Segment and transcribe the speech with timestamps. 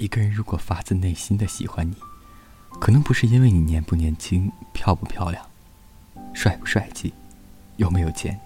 [0.00, 1.94] 一个人如果发自内心的喜欢你，
[2.80, 5.44] 可能不是因为你年不年轻、漂不漂亮、
[6.32, 7.12] 帅不帅气、
[7.76, 8.40] 有没有钱，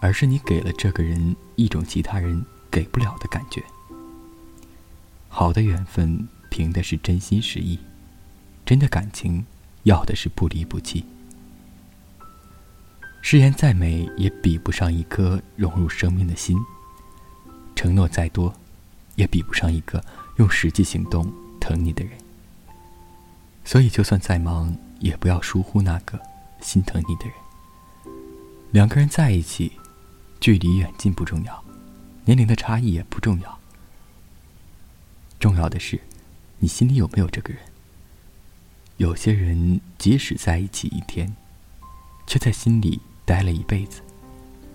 [0.00, 3.62] 而是你给了这个人一种其他人给不了的感觉。
[5.28, 7.76] 好的缘分，凭的是真心实意；
[8.64, 9.44] 真的感情，
[9.82, 11.04] 要的是不离不弃。
[13.20, 16.56] 誓言再美，也比不上一颗融入生命的心；
[17.76, 18.54] 承诺再多，
[19.18, 20.02] 也比不上一个
[20.36, 22.12] 用实际行动疼你的人。
[23.64, 26.18] 所以，就算再忙，也不要疏忽那个
[26.62, 27.34] 心疼你的人。
[28.70, 29.72] 两个人在一起，
[30.40, 31.64] 距离远近不重要，
[32.24, 33.58] 年龄的差异也不重要。
[35.40, 36.00] 重要的是，
[36.60, 37.62] 你心里有没有这个人。
[38.98, 41.34] 有些人即使在一起一天，
[42.26, 44.00] 却在心里待了一辈子；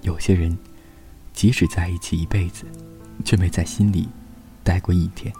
[0.02, 0.57] 有些人
[1.33, 2.66] 即使在一起一辈子，
[3.25, 4.08] 却没在心里
[4.64, 5.33] 待过一天。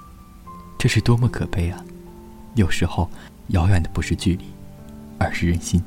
[0.78, 1.84] 这是多么可悲啊！
[2.56, 3.10] 有时候，
[3.48, 4.46] 遥远的不是距离，
[5.18, 5.84] 而是人心。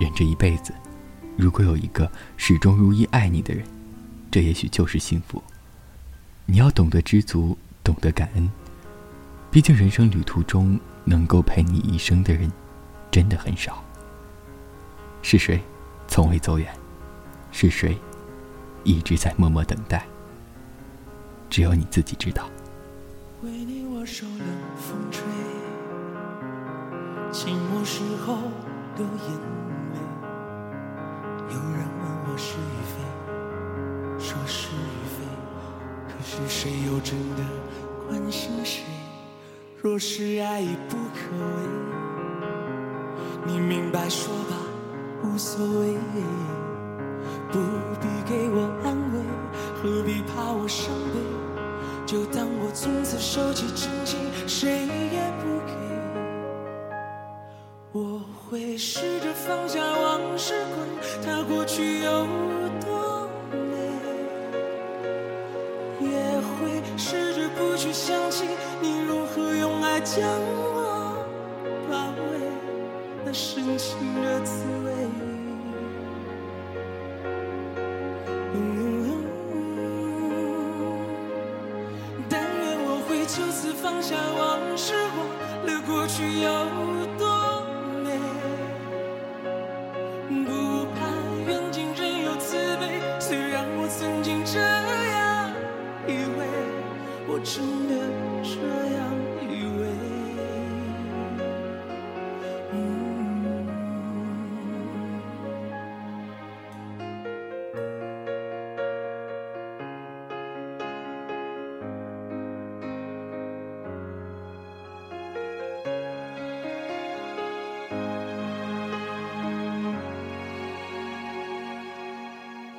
[0.00, 0.72] 人这一辈子，
[1.36, 3.66] 如果有一个始终如一爱你的人，
[4.30, 5.42] 这也许就是幸福。
[6.46, 7.58] 你要懂得知足。
[7.84, 8.48] 懂得感恩，
[9.50, 12.48] 毕竟人生旅途中能够陪你一生的人，
[13.10, 13.82] 真的很少。
[15.20, 15.60] 是谁，
[16.06, 16.72] 从未走远？
[17.50, 17.98] 是谁，
[18.84, 20.06] 一直在默默等待？
[21.52, 22.48] 只有你自己知道。
[23.42, 24.38] 为你我受冷
[24.78, 25.22] 风吹，
[27.30, 28.38] 寂寞时候
[28.96, 29.28] 流眼
[29.92, 29.98] 泪。
[31.50, 32.94] 有人问我是与非，
[34.18, 35.26] 说是与非，
[36.08, 37.44] 可是谁又真的？
[38.08, 38.82] 关心谁？
[39.82, 41.68] 若是爱已不可为，
[43.44, 44.56] 你明白说吧，
[45.22, 45.98] 无所谓。
[47.50, 47.58] 不
[48.00, 49.20] 必给我安慰，
[49.76, 51.41] 何必怕我伤悲？
[52.12, 55.72] 就当我从此收起真情，谁也不给。
[57.92, 60.86] 我会试着放下往事，管
[61.24, 62.26] 它过去有
[62.82, 63.78] 多美，
[66.06, 66.12] 也
[66.60, 67.48] 会试着。
[67.56, 68.44] 不去想起
[68.82, 70.71] 你如何用爱将我
[83.72, 86.50] 放下往事，忘了过去有
[87.18, 87.31] 多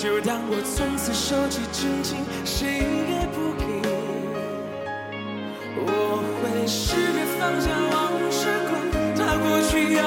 [0.00, 3.66] 就当我从此收起真情，谁也不给。
[5.76, 8.80] 我会试着放下往事，管
[9.14, 10.00] 它过去有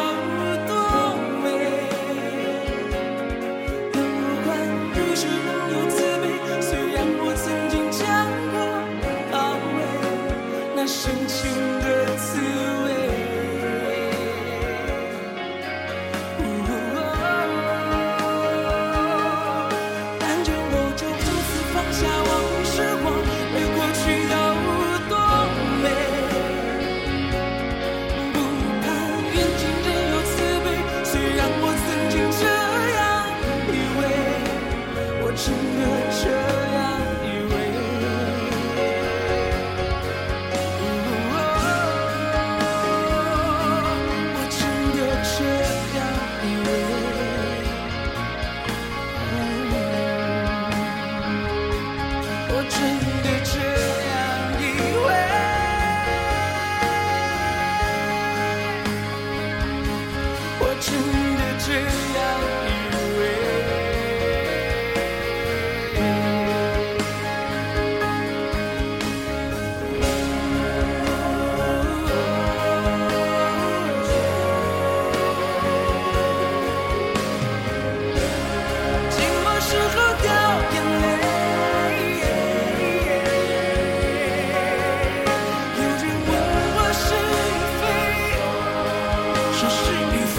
[89.69, 90.38] 是与非，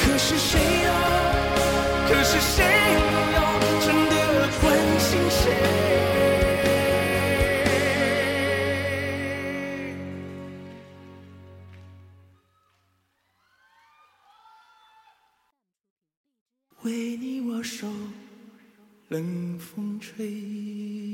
[0.00, 0.88] 可是谁又？
[2.08, 2.56] 可是谁
[3.34, 3.38] 又
[3.80, 4.14] 真的
[4.60, 4.64] 关
[4.98, 5.42] 心谁？
[16.82, 17.86] 为你我受
[19.08, 21.13] 冷风吹。